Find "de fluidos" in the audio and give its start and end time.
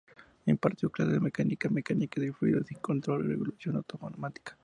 2.19-2.71